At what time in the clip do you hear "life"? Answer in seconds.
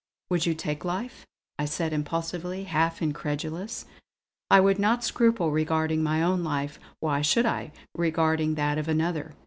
0.83-1.27, 6.43-6.79